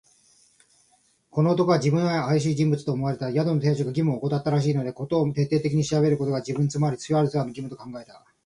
[1.29, 3.31] この男は自分にはあやしい人物と思われた。
[3.31, 8.25] 宿の亭主が義務をおこたったらしいので、事を徹底的に調べることが、自分、つまりシュワルツァーの義務と考えた。